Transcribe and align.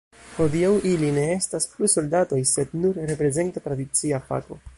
Hodiaŭ 0.35 0.71
ili 0.91 1.11
ne 1.17 1.25
estas 1.33 1.69
plu 1.75 1.91
soldatoj, 1.97 2.41
sed 2.53 2.75
nur 2.87 2.99
reprezenta 3.13 3.65
tradicia 3.69 4.27
fako. 4.33 4.61